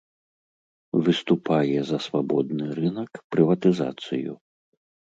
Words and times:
Выступае 1.07 1.79
за 1.91 1.97
свабодны 2.07 2.65
рынак, 2.81 3.11
прыватызацыю. 3.37 4.33